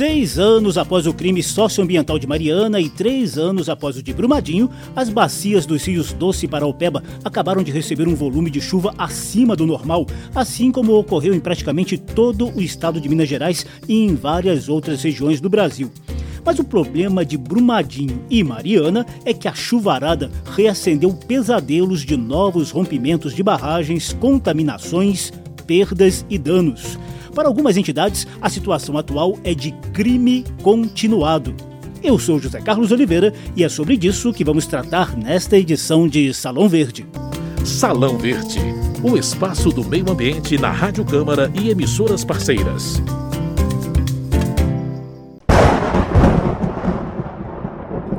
Seis 0.00 0.38
anos 0.38 0.78
após 0.78 1.06
o 1.06 1.12
crime 1.12 1.42
socioambiental 1.42 2.18
de 2.18 2.26
Mariana 2.26 2.80
e 2.80 2.88
três 2.88 3.36
anos 3.36 3.68
após 3.68 3.98
o 3.98 4.02
de 4.02 4.14
Brumadinho, 4.14 4.70
as 4.96 5.10
bacias 5.10 5.66
dos 5.66 5.84
rios 5.84 6.14
Doce 6.14 6.46
e 6.46 6.48
Paraupeba 6.48 7.02
acabaram 7.22 7.62
de 7.62 7.70
receber 7.70 8.08
um 8.08 8.14
volume 8.14 8.50
de 8.50 8.62
chuva 8.62 8.94
acima 8.96 9.54
do 9.54 9.66
normal, 9.66 10.06
assim 10.34 10.72
como 10.72 10.98
ocorreu 10.98 11.34
em 11.34 11.38
praticamente 11.38 11.98
todo 11.98 12.48
o 12.48 12.62
estado 12.62 12.98
de 12.98 13.10
Minas 13.10 13.28
Gerais 13.28 13.66
e 13.86 14.02
em 14.02 14.14
várias 14.14 14.70
outras 14.70 15.02
regiões 15.02 15.38
do 15.38 15.50
Brasil. 15.50 15.90
Mas 16.42 16.58
o 16.58 16.64
problema 16.64 17.22
de 17.22 17.36
Brumadinho 17.36 18.24
e 18.30 18.42
Mariana 18.42 19.04
é 19.26 19.34
que 19.34 19.48
a 19.48 19.52
chuvarada 19.52 20.30
reacendeu 20.56 21.12
pesadelos 21.12 22.06
de 22.06 22.16
novos 22.16 22.70
rompimentos 22.70 23.34
de 23.34 23.42
barragens, 23.42 24.14
contaminações, 24.14 25.30
perdas 25.66 26.24
e 26.30 26.38
danos. 26.38 26.98
Para 27.34 27.48
algumas 27.48 27.76
entidades, 27.76 28.26
a 28.40 28.48
situação 28.48 28.98
atual 28.98 29.38
é 29.44 29.54
de 29.54 29.72
crime 29.92 30.44
continuado. 30.62 31.54
Eu 32.02 32.18
sou 32.18 32.38
José 32.38 32.60
Carlos 32.60 32.92
Oliveira 32.92 33.32
e 33.54 33.62
é 33.62 33.68
sobre 33.68 33.98
isso 34.02 34.32
que 34.32 34.44
vamos 34.44 34.66
tratar 34.66 35.16
nesta 35.16 35.56
edição 35.56 36.08
de 36.08 36.32
Salão 36.32 36.68
Verde. 36.68 37.06
Salão 37.64 38.16
Verde, 38.16 38.58
o 39.02 39.16
espaço 39.16 39.68
do 39.70 39.84
meio 39.84 40.10
ambiente 40.10 40.58
na 40.58 40.70
Rádio 40.70 41.04
Câmara 41.04 41.52
e 41.54 41.70
emissoras 41.70 42.24
parceiras. 42.24 43.02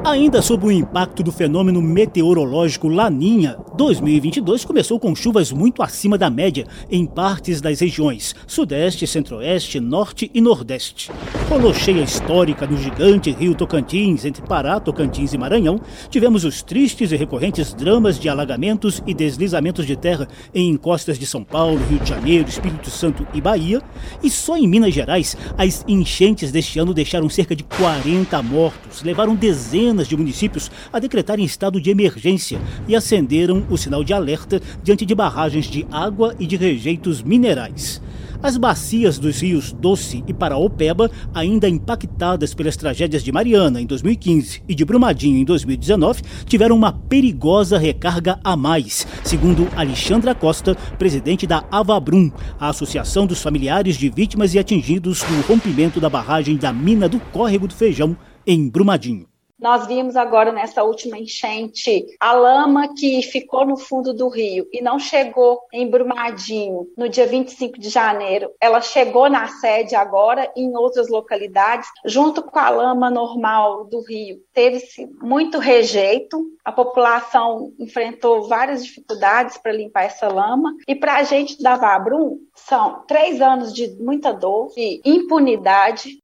Ainda 0.04 0.41
sob 0.41 0.66
o 0.66 0.71
impacto 0.71 1.23
do 1.23 1.32
fenômeno 1.32 1.82
meteorológico 1.82 2.88
Laninha, 2.88 3.57
2022 3.81 4.63
começou 4.63 4.99
com 4.99 5.16
chuvas 5.16 5.52
muito 5.52 5.81
acima 5.81 6.16
da 6.16 6.30
média 6.30 6.67
em 6.88 7.03
partes 7.03 7.59
das 7.59 7.80
regiões 7.80 8.35
Sudeste, 8.45 9.07
Centro-Oeste, 9.07 9.80
Norte 9.80 10.30
e 10.35 10.40
Nordeste. 10.40 11.09
Rolou 11.49 11.73
cheia 11.73 12.04
histórica 12.04 12.68
no 12.68 12.77
gigante 12.77 13.32
rio 13.32 13.55
Tocantins, 13.55 14.24
entre 14.24 14.43
Pará, 14.43 14.79
Tocantins 14.79 15.34
e 15.34 15.37
Maranhão. 15.37 15.82
Tivemos 16.12 16.46
os 16.46 16.62
tristes 16.62 17.12
e 17.12 17.15
recorrentes 17.15 17.74
dramas 17.74 18.20
de 18.20 18.29
alagamentos 18.29 19.02
e 19.07 19.15
deslizamentos 19.15 19.87
de 19.87 19.96
terra 19.96 20.27
em 20.54 20.70
encostas 20.70 21.18
de 21.18 21.26
São 21.26 21.43
Paulo, 21.43 21.82
Rio 21.90 21.99
de 21.99 22.09
Janeiro, 22.09 22.48
Espírito 22.48 22.91
Santo 22.91 23.26
e 23.34 23.41
Bahia. 23.41 23.82
E 24.21 24.29
só 24.29 24.57
em 24.57 24.68
Minas 24.68 24.93
Gerais, 24.93 25.35
as 25.57 25.84
enchentes 25.87 26.52
deste 26.52 26.77
ano 26.77 26.93
deixaram 26.93 27.27
cerca 27.29 27.55
de 27.55 27.63
40 27.63 28.43
mortos, 28.43 29.02
levaram 29.02 29.35
dezenas 29.35 30.07
de 30.07 30.15
municípios 30.15 30.70
a 30.93 30.99
decretarem 30.99 31.43
estado 31.43 31.82
de 31.82 31.90
emergência 31.90 32.62
e 32.87 32.96
acenderam 32.96 33.65
o 33.72 33.77
sinal 33.77 34.04
de 34.04 34.14
alerta 34.14 34.62
diante 34.84 35.05
de 35.05 35.16
barragens 35.16 35.66
de 35.66 35.88
água 35.91 36.36
e 36.40 36.46
de 36.46 36.55
rejeitos 36.55 37.24
minerais. 37.24 38.02
As 38.44 38.58
bacias 38.58 39.20
dos 39.20 39.40
rios 39.40 39.72
Doce 39.72 40.24
e 40.27 40.34
Paraopeba, 40.34 41.12
ainda 41.32 41.70
impactadas 41.70 42.55
pelas 42.55 42.76
tragédias 42.76 43.24
de 43.24 43.32
Mariana 43.32 43.80
em 43.80 43.86
2015 43.86 44.64
e 44.68 44.74
de 44.74 44.84
Brumadinho 44.84 45.38
em 45.38 45.46
2019, 45.46 46.24
tiveram 46.46 46.76
uma 46.76 46.92
perigosa 46.92 47.77
recarga 47.77 48.40
a 48.44 48.55
mais, 48.55 49.05
segundo 49.24 49.68
Alexandra 49.76 50.34
Costa, 50.34 50.76
presidente 50.98 51.46
da 51.46 51.64
Avabrum, 51.72 52.32
a 52.60 52.70
Associação 52.70 53.27
dos 53.27 53.42
Familiares 53.42 53.96
de 53.96 54.10
Vítimas 54.10 54.55
e 54.55 54.60
Atingidos 54.60 55.24
no 55.30 55.42
rompimento 55.42 55.99
da 55.99 56.10
barragem 56.10 56.58
da 56.58 56.74
mina 56.74 57.08
do 57.08 57.20
Córrego 57.20 57.68
do 57.68 57.76
Feijão, 57.76 58.18
em 58.46 58.68
Brumadinho. 58.68 59.30
Nós 59.62 59.85
vimos 59.85 60.15
agora 60.15 60.51
nessa 60.51 60.84
última 60.84 61.20
enchente 61.20 62.07
a 62.20 62.34
lama 62.34 62.95
que 62.95 63.21
ficou 63.21 63.63
no 63.63 63.77
fundo 63.77 64.12
do 64.12 64.28
rio 64.28 64.68
e 64.73 64.81
não 64.81 64.97
chegou 64.97 65.62
em 65.72 65.88
Brumadinho 65.88 66.88
no 66.97 67.07
dia 67.07 67.28
25 67.28 67.79
de 67.79 67.90
janeiro. 67.90 68.51
Ela 68.59 68.81
chegou 68.81 69.29
na 69.29 69.47
sede 69.47 69.94
agora 69.95 70.51
em 70.57 70.75
outras 70.75 71.09
localidades, 71.09 71.88
junto 72.03 72.41
com 72.41 72.57
a 72.57 72.69
lama 72.69 73.12
normal 73.12 73.85
do 73.85 74.01
rio. 74.01 74.41
Teve-se 74.51 75.06
muito 75.22 75.59
rejeito, 75.59 76.44
a 76.66 76.72
população 76.72 77.72
enfrentou 77.80 78.47
várias 78.47 78.84
dificuldades 78.84 79.57
para 79.57 79.72
limpar 79.72 80.06
essa 80.06 80.28
lama. 80.28 80.74
E 80.88 80.96
para 80.96 81.18
a 81.18 81.24
gente 81.24 81.62
da 81.62 81.75
Vabrum, 81.75 82.40
são 82.56 83.03
três 83.07 83.40
anos 83.41 83.74
de 83.74 83.91
muita 84.00 84.31
dor, 84.31 84.69
de 84.75 85.02
impunidade, 85.06 86.21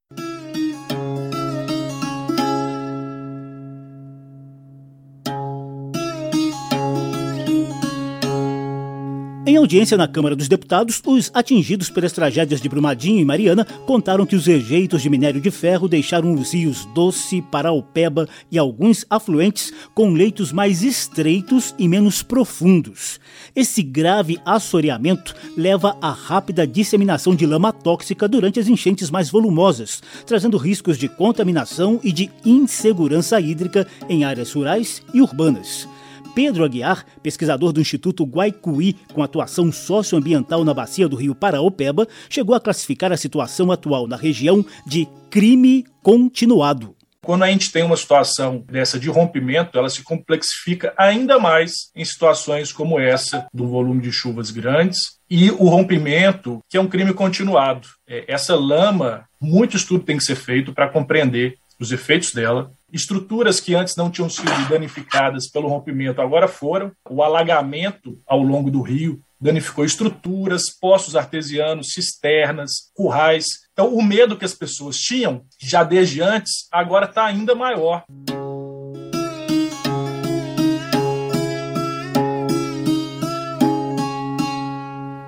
audiência 9.67 9.97
na 9.97 10.07
Câmara 10.07 10.33
dos 10.33 10.47
Deputados, 10.47 11.01
os 11.05 11.29
atingidos 11.33 11.89
pelas 11.89 12.13
tragédias 12.13 12.61
de 12.61 12.69
Brumadinho 12.69 13.19
e 13.19 13.25
Mariana 13.25 13.65
contaram 13.85 14.25
que 14.25 14.33
os 14.33 14.45
rejeitos 14.45 15.01
de 15.01 15.09
minério 15.09 15.41
de 15.41 15.51
ferro 15.51 15.89
deixaram 15.89 16.33
os 16.35 16.53
rios 16.53 16.85
Doce, 16.95 17.41
Paraupeba 17.41 18.29
e 18.49 18.57
alguns 18.57 19.05
afluentes 19.09 19.73
com 19.93 20.13
leitos 20.13 20.53
mais 20.53 20.83
estreitos 20.83 21.75
e 21.77 21.85
menos 21.85 22.23
profundos. 22.23 23.19
Esse 23.53 23.83
grave 23.83 24.39
assoreamento 24.45 25.35
leva 25.57 25.97
à 26.01 26.11
rápida 26.11 26.65
disseminação 26.65 27.35
de 27.35 27.45
lama 27.45 27.73
tóxica 27.73 28.25
durante 28.25 28.61
as 28.61 28.69
enchentes 28.69 29.11
mais 29.11 29.29
volumosas, 29.29 30.01
trazendo 30.25 30.55
riscos 30.55 30.97
de 30.97 31.09
contaminação 31.09 31.99
e 32.01 32.13
de 32.13 32.31
insegurança 32.45 33.37
hídrica 33.41 33.85
em 34.07 34.23
áreas 34.23 34.53
rurais 34.53 35.03
e 35.13 35.21
urbanas. 35.21 35.89
Pedro 36.37 36.63
Aguiar, 36.63 37.03
pesquisador 37.23 37.73
do 37.73 37.81
Instituto 37.81 38.23
Guaicuí, 38.23 38.93
com 39.11 39.23
atuação 39.23 39.71
socioambiental 39.71 40.63
na 40.63 40.71
bacia 40.71 41.09
do 41.09 41.15
rio 41.15 41.33
Paraopeba, 41.33 42.07
chegou 42.29 42.53
a 42.53 42.59
classificar 42.59 43.11
a 43.11 43.17
situação 43.17 43.71
atual 43.71 44.05
na 44.05 44.15
região 44.15 44.63
de 44.85 45.07
crime 45.31 45.83
continuado. 46.03 46.95
Quando 47.25 47.41
a 47.41 47.47
gente 47.49 47.71
tem 47.71 47.81
uma 47.81 47.97
situação 47.97 48.63
dessa 48.71 48.99
de 48.99 49.09
rompimento, 49.09 49.79
ela 49.79 49.89
se 49.89 50.03
complexifica 50.03 50.93
ainda 50.95 51.39
mais 51.39 51.89
em 51.95 52.05
situações 52.05 52.71
como 52.71 52.99
essa, 52.99 53.47
do 53.51 53.67
volume 53.67 54.03
de 54.03 54.11
chuvas 54.11 54.51
grandes 54.51 55.17
e 55.27 55.49
o 55.49 55.67
rompimento, 55.67 56.59
que 56.69 56.77
é 56.77 56.79
um 56.79 56.87
crime 56.87 57.15
continuado. 57.15 57.87
É, 58.07 58.25
essa 58.27 58.55
lama, 58.55 59.25
muito 59.41 59.75
estudo 59.75 60.03
tem 60.03 60.17
que 60.17 60.23
ser 60.23 60.35
feito 60.35 60.71
para 60.71 60.87
compreender 60.87 61.55
os 61.79 61.91
efeitos 61.91 62.33
dela, 62.33 62.71
Estruturas 62.91 63.59
que 63.59 63.75
antes 63.75 63.97
não 63.97 64.09
tinham 64.09 64.29
sido 64.29 64.69
danificadas 64.69 65.49
pelo 65.49 65.67
rompimento 65.67 66.21
agora 66.21 66.47
foram. 66.47 66.91
O 67.09 67.21
alagamento 67.21 68.17
ao 68.25 68.41
longo 68.41 68.71
do 68.71 68.81
rio 68.81 69.21
danificou 69.39 69.83
estruturas, 69.83 70.69
poços 70.69 71.15
artesianos, 71.15 71.91
cisternas, 71.91 72.89
currais. 72.95 73.45
Então, 73.73 73.93
o 73.93 74.01
medo 74.01 74.37
que 74.37 74.45
as 74.45 74.53
pessoas 74.53 74.97
tinham 74.97 75.43
já 75.59 75.83
desde 75.83 76.21
antes 76.21 76.67
agora 76.71 77.05
está 77.05 77.25
ainda 77.25 77.53
maior. 77.53 78.05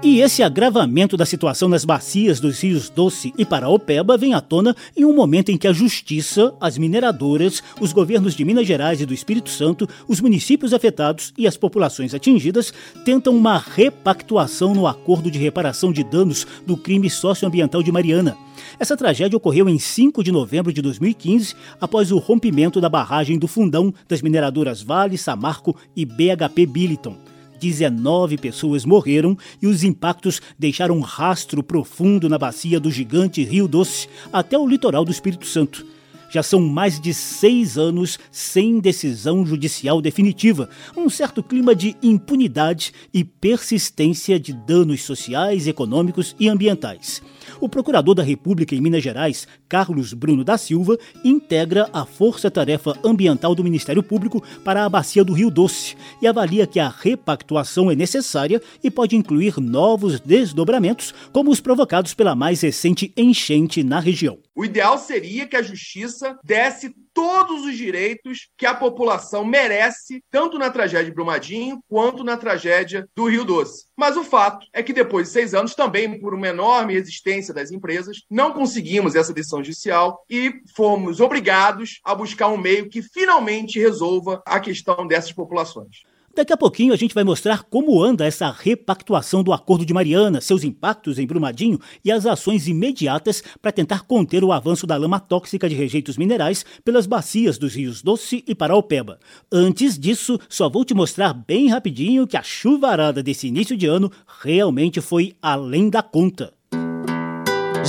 E 0.09 0.21
esse 0.21 0.41
agravamento 0.41 1.15
da 1.15 1.23
situação 1.23 1.69
nas 1.69 1.85
bacias 1.85 2.39
dos 2.39 2.59
rios 2.61 2.89
Doce 2.89 3.31
e 3.37 3.45
Paraopeba 3.45 4.17
vem 4.17 4.33
à 4.33 4.41
tona 4.41 4.75
em 4.97 5.05
um 5.05 5.13
momento 5.13 5.49
em 5.49 5.57
que 5.57 5.67
a 5.67 5.71
justiça, 5.71 6.51
as 6.59 6.79
mineradoras, 6.79 7.61
os 7.79 7.93
governos 7.93 8.33
de 8.33 8.43
Minas 8.43 8.65
Gerais 8.65 8.99
e 8.99 9.05
do 9.05 9.13
Espírito 9.13 9.51
Santo, 9.51 9.87
os 10.07 10.19
municípios 10.19 10.73
afetados 10.73 11.31
e 11.37 11.45
as 11.45 11.55
populações 11.55 12.15
atingidas 12.15 12.73
tentam 13.05 13.37
uma 13.37 13.59
repactuação 13.59 14.73
no 14.73 14.87
acordo 14.87 15.29
de 15.29 15.37
reparação 15.37 15.93
de 15.93 16.03
danos 16.03 16.47
do 16.65 16.75
crime 16.75 17.07
socioambiental 17.07 17.83
de 17.83 17.91
Mariana. 17.91 18.35
Essa 18.79 18.97
tragédia 18.97 19.37
ocorreu 19.37 19.69
em 19.69 19.77
5 19.77 20.23
de 20.23 20.31
novembro 20.31 20.73
de 20.73 20.81
2015, 20.81 21.53
após 21.79 22.11
o 22.11 22.17
rompimento 22.17 22.81
da 22.81 22.89
barragem 22.89 23.37
do 23.37 23.47
fundão 23.47 23.93
das 24.07 24.23
mineradoras 24.23 24.81
Vale, 24.81 25.19
Samarco 25.19 25.77
e 25.95 26.03
BHP 26.03 26.65
Billiton. 26.65 27.28
19 27.59 28.37
pessoas 28.37 28.85
morreram 28.85 29.37
e 29.61 29.67
os 29.67 29.83
impactos 29.83 30.41
deixaram 30.57 30.97
um 30.97 31.01
rastro 31.01 31.61
profundo 31.61 32.29
na 32.29 32.37
bacia 32.37 32.79
do 32.79 32.91
gigante 32.91 33.43
Rio 33.43 33.67
Doce 33.67 34.07
até 34.31 34.57
o 34.57 34.67
litoral 34.67 35.03
do 35.03 35.11
Espírito 35.11 35.45
Santo. 35.45 35.85
Já 36.29 36.43
são 36.43 36.61
mais 36.61 36.99
de 36.99 37.11
seis 37.11 37.75
anos 37.75 38.19
sem 38.31 38.79
decisão 38.79 39.43
judicial 39.43 39.99
definitiva, 39.99 40.69
um 40.95 41.09
certo 41.09 41.41
clima 41.41 41.73
de 41.73 41.95
impunidade 42.03 42.93
e 43.11 43.23
persistência 43.23 44.39
de 44.39 44.53
danos 44.53 45.01
sociais, 45.01 45.65
econômicos 45.65 46.35
e 46.39 46.47
ambientais. 46.47 47.21
O 47.59 47.67
procurador 47.67 48.13
da 48.13 48.21
República 48.21 48.75
em 48.75 48.81
Minas 48.81 49.03
Gerais, 49.03 49.47
Carlos 49.69 50.13
Bruno 50.13 50.43
da 50.43 50.57
Silva, 50.57 50.97
integra 51.23 51.87
a 51.93 52.05
Força 52.05 52.49
Tarefa 52.49 52.97
Ambiental 53.03 53.53
do 53.53 53.63
Ministério 53.63 54.01
Público 54.01 54.43
para 54.65 54.83
a 54.83 54.89
Bacia 54.89 55.23
do 55.23 55.31
Rio 55.31 55.51
Doce 55.51 55.95
e 56.21 56.27
avalia 56.27 56.65
que 56.65 56.79
a 56.79 56.89
repactuação 56.89 57.91
é 57.91 57.95
necessária 57.95 58.59
e 58.83 58.89
pode 58.89 59.15
incluir 59.15 59.59
novos 59.59 60.19
desdobramentos, 60.19 61.13
como 61.31 61.51
os 61.51 61.61
provocados 61.61 62.15
pela 62.15 62.35
mais 62.35 62.61
recente 62.61 63.13
enchente 63.15 63.83
na 63.83 63.99
região. 63.99 64.39
O 64.55 64.65
ideal 64.65 64.97
seria 64.97 65.47
que 65.47 65.55
a 65.55 65.61
justiça 65.61 66.37
desse 66.43 66.93
todos 67.13 67.65
os 67.65 67.75
direitos 67.75 68.49
que 68.57 68.65
a 68.65 68.73
população 68.73 69.43
merece, 69.43 70.23
tanto 70.31 70.57
na 70.57 70.69
tragédia 70.69 71.05
de 71.05 71.13
Brumadinho 71.13 71.83
quanto 71.87 72.23
na 72.23 72.37
tragédia 72.37 73.07
do 73.15 73.27
Rio 73.27 73.43
Doce. 73.43 73.85
Mas 73.97 74.15
o 74.15 74.23
fato 74.23 74.65
é 74.73 74.81
que 74.81 74.93
depois 74.93 75.27
de 75.27 75.33
seis 75.33 75.53
anos, 75.53 75.75
também 75.75 76.19
por 76.19 76.33
uma 76.33 76.47
enorme 76.47 76.93
resistência 76.93 77.53
das 77.53 77.71
empresas, 77.71 78.23
não 78.29 78.53
conseguimos 78.53 79.15
essa 79.15 79.33
decisão 79.33 79.58
judicial 79.63 80.23
e 80.29 80.61
fomos 80.75 81.19
obrigados 81.19 81.99
a 82.03 82.13
buscar 82.15 82.47
um 82.47 82.57
meio 82.57 82.89
que 82.89 83.01
finalmente 83.01 83.79
resolva 83.79 84.41
a 84.45 84.59
questão 84.59 85.07
dessas 85.07 85.31
populações. 85.31 86.03
Daqui 86.35 86.53
a 86.53 86.57
pouquinho 86.57 86.93
a 86.93 86.95
gente 86.95 87.13
vai 87.13 87.23
mostrar 87.23 87.63
como 87.63 88.01
anda 88.01 88.25
essa 88.25 88.49
repactuação 88.49 89.43
do 89.43 89.51
Acordo 89.51 89.85
de 89.85 89.93
Mariana, 89.93 90.39
seus 90.39 90.63
impactos 90.63 91.17
em 91.17 91.25
Brumadinho 91.25 91.79
e 92.05 92.11
as 92.11 92.25
ações 92.25 92.67
imediatas 92.67 93.43
para 93.61 93.71
tentar 93.71 94.03
conter 94.03 94.43
o 94.43 94.51
avanço 94.51 94.85
da 94.85 94.95
lama 94.95 95.19
tóxica 95.19 95.67
de 95.67 95.75
rejeitos 95.75 96.17
minerais 96.17 96.63
pelas 96.85 97.05
bacias 97.05 97.57
dos 97.57 97.75
rios 97.75 98.01
Doce 98.01 98.43
e 98.47 98.53
Paraopeba. 98.53 99.19
Antes 99.51 99.97
disso, 99.97 100.39
só 100.47 100.69
vou 100.69 100.85
te 100.85 100.93
mostrar 100.93 101.33
bem 101.33 101.67
rapidinho 101.67 102.27
que 102.27 102.37
a 102.37 102.43
chuvarada 102.43 103.23
desse 103.23 103.47
início 103.47 103.75
de 103.75 103.87
ano 103.87 104.11
realmente 104.41 105.01
foi 105.01 105.35
além 105.41 105.89
da 105.89 106.01
conta. 106.01 106.58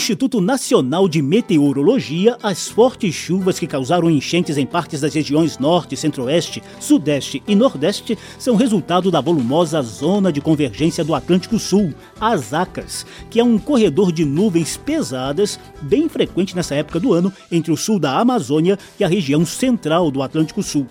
Instituto 0.00 0.40
Nacional 0.40 1.06
de 1.06 1.20
Meteorologia, 1.20 2.38
as 2.42 2.68
fortes 2.68 3.14
chuvas 3.14 3.58
que 3.58 3.66
causaram 3.66 4.08
enchentes 4.08 4.56
em 4.56 4.64
partes 4.64 5.02
das 5.02 5.12
regiões 5.12 5.58
Norte, 5.58 5.94
Centro-Oeste, 5.94 6.62
Sudeste 6.80 7.42
e 7.46 7.54
Nordeste 7.54 8.16
são 8.38 8.56
resultado 8.56 9.10
da 9.10 9.20
volumosa 9.20 9.82
Zona 9.82 10.32
de 10.32 10.40
Convergência 10.40 11.04
do 11.04 11.14
Atlântico 11.14 11.58
Sul, 11.58 11.92
as 12.18 12.54
ACAS, 12.54 13.04
que 13.28 13.38
é 13.38 13.44
um 13.44 13.58
corredor 13.58 14.10
de 14.10 14.24
nuvens 14.24 14.78
pesadas 14.78 15.60
bem 15.82 16.08
frequente 16.08 16.56
nessa 16.56 16.74
época 16.74 16.98
do 16.98 17.12
ano 17.12 17.30
entre 17.52 17.70
o 17.70 17.76
sul 17.76 17.98
da 17.98 18.18
Amazônia 18.18 18.78
e 18.98 19.04
a 19.04 19.08
região 19.08 19.44
central 19.44 20.10
do 20.10 20.22
Atlântico 20.22 20.62
Sul. 20.62 20.86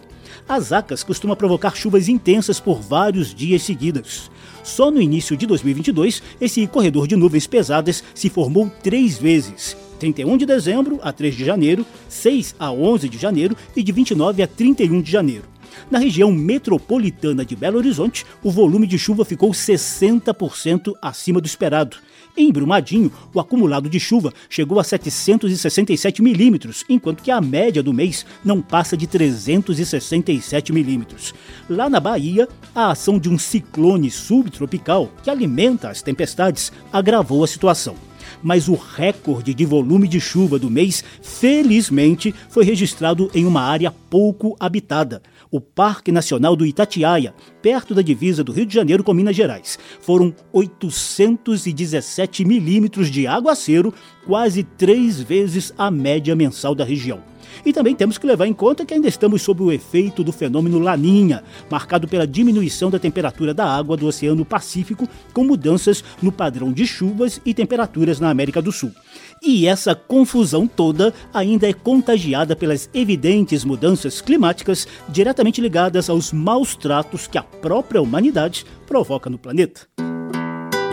As 0.48 0.72
ACAS 0.72 1.04
costuma 1.04 1.36
provocar 1.36 1.76
chuvas 1.76 2.10
intensas 2.10 2.60
por 2.60 2.82
vários 2.82 3.34
dias 3.34 3.64
seguidos. 3.64 4.30
Só 4.64 4.92
no 4.92 5.02
início 5.02 5.36
de 5.38 5.46
2022, 5.46 6.22
esse 6.40 6.66
corredor 6.68 7.08
de 7.08 7.16
nuvens 7.16 7.48
pesadas 7.48 8.04
se 8.14 8.30
formou 8.30 8.72
três 8.84 9.18
vezes. 9.18 9.76
31 10.00 10.38
de 10.38 10.46
dezembro 10.46 11.00
a 11.02 11.12
3 11.12 11.36
de 11.36 11.46
janeiro, 11.46 11.86
6 12.08 12.56
a 12.58 12.72
11 12.72 13.10
de 13.10 13.18
janeiro 13.18 13.56
e 13.76 13.84
de 13.84 13.92
29 13.92 14.42
a 14.42 14.48
31 14.48 15.02
de 15.02 15.12
janeiro. 15.12 15.44
Na 15.90 16.00
região 16.00 16.32
metropolitana 16.32 17.44
de 17.44 17.56
Belo 17.56 17.78
Horizonte, 17.78 18.26
o 18.44 18.52
volume 18.52 18.88
de 18.88 18.98
chuva 18.98 19.26
ficou 19.26 19.52
60% 19.52 20.94
acima 21.02 21.42
do 21.42 21.48
esperado. 21.48 21.98
Em 22.38 22.52
Brumadinho, 22.52 23.12
o 23.34 23.40
acumulado 23.40 23.90
de 23.90 24.00
chuva 24.00 24.34
chegou 24.50 24.80
a 24.80 24.84
767 24.84 26.22
milímetros, 26.22 26.86
enquanto 26.88 27.24
que 27.24 27.32
a 27.32 27.42
média 27.42 27.84
do 27.84 27.94
mês 27.94 28.26
não 28.44 28.62
passa 28.62 28.96
de 28.96 29.08
367 29.08 30.72
milímetros. 30.72 31.34
Lá 31.70 31.90
na 31.90 32.00
Bahia, 32.00 32.48
a 32.74 32.92
ação 32.92 33.20
de 33.20 33.30
um 33.30 33.38
ciclone 33.38 34.10
subtropical 34.10 35.12
que 35.24 35.30
alimenta 35.30 35.90
as 35.90 36.02
tempestades 36.02 36.72
agravou 36.92 37.44
a 37.44 37.48
situação 37.48 37.96
mas 38.42 38.68
o 38.68 38.76
recorde 38.76 39.54
de 39.54 39.66
volume 39.66 40.08
de 40.08 40.20
chuva 40.20 40.58
do 40.58 40.70
mês, 40.70 41.04
felizmente, 41.22 42.34
foi 42.50 42.64
registrado 42.64 43.30
em 43.34 43.46
uma 43.46 43.62
área 43.62 43.94
pouco 44.10 44.56
habitada 44.60 45.22
o 45.52 45.60
Parque 45.60 46.12
Nacional 46.12 46.56
do 46.56 46.66
Itatiaia, 46.66 47.34
perto 47.62 47.96
da 47.96 48.02
divisa 48.02 48.44
do 48.44 48.52
Rio 48.52 48.66
de 48.66 48.74
Janeiro 48.74 49.04
com 49.04 49.14
Minas 49.14 49.36
Gerais. 49.36 49.80
Foram 50.02 50.34
817 50.54 52.46
milímetros 52.46 53.10
de 53.10 53.26
aguaceiro, 53.26 53.94
quase 54.26 54.64
três 54.64 55.20
vezes 55.22 55.74
a 55.78 55.90
média 55.90 56.36
mensal 56.36 56.76
da 56.76 56.84
região. 56.84 57.22
E 57.66 57.74
também 57.74 57.96
temos 57.96 58.18
que 58.18 58.28
levar 58.28 58.46
em 58.46 58.54
conta 58.54 58.86
que 58.86 58.94
ainda 58.94 59.08
estamos 59.08 59.42
sob 59.42 59.64
o 59.64 59.72
efeito 59.72 60.24
do 60.24 60.32
fenômeno 60.32 60.80
Laninha, 60.80 61.44
marcado 61.70 62.08
pela 62.08 62.28
diminuição 62.28 62.90
da 62.90 63.00
temperatura 63.00 63.54
da 63.54 63.66
água 63.66 63.98
do 63.98 64.08
Oceano 64.08 64.46
Pacífico, 64.46 65.08
com 65.34 65.44
mudanças 65.44 66.04
no 66.22 66.32
padrão 66.32 66.72
de 66.72 66.86
chuvas 66.86 67.42
e 67.46 67.54
temperaturas 67.54 68.20
na 68.20 68.30
América 68.30 68.62
do 68.62 68.72
Sul. 68.72 68.92
E 69.42 69.68
essa 69.68 69.96
confusão 69.96 70.68
toda 70.68 71.14
ainda 71.34 71.70
é 71.70 71.74
contagiada 71.74 72.56
pelas 72.56 72.90
evidentes 72.94 73.64
mudanças 73.64 74.22
climáticas 74.22 74.88
diretamente 75.08 75.62
ligadas 75.62 76.10
aos 76.10 76.34
maus 76.34 76.76
tratos 76.76 77.28
que 77.28 77.38
a 77.38 77.44
própria 77.44 78.02
humanidade 78.02 78.66
provoca 78.86 79.30
no 79.30 79.38
planeta. 79.38 79.82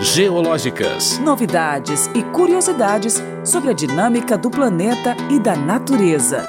Geológicas. 0.00 1.19
Novidades 1.19 2.06
e 2.14 2.22
curiosidades 2.22 3.22
sobre 3.44 3.70
a 3.70 3.72
dinâmica 3.72 4.37
do 4.37 4.50
planeta 4.50 5.16
e 5.31 5.40
da 5.40 5.56
natureza. 5.56 6.46